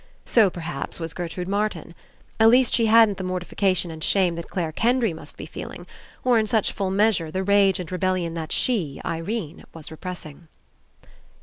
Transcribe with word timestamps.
So, 0.25 0.49
perhaps, 0.49 0.99
was 0.99 1.13
Gertrude 1.13 1.47
Martin. 1.47 1.93
At 2.39 2.49
least 2.49 2.73
she 2.73 2.87
hadn't 2.87 3.19
the 3.19 3.23
mortification 3.23 3.91
and 3.91 4.03
shame 4.03 4.33
that 4.33 4.49
Clare 4.49 4.71
Kendry 4.71 5.13
must 5.13 5.37
be 5.37 5.45
feeling, 5.45 5.85
or. 6.23 6.39
In 6.39 6.47
such 6.47 6.71
full 6.71 6.89
measure, 6.89 7.29
the 7.29 7.43
rage 7.43 7.79
and 7.79 7.91
rebellion 7.91 8.33
that 8.33 8.51
she, 8.51 8.99
Irene, 9.05 9.63
was 9.75 9.91
repressing. 9.91 10.47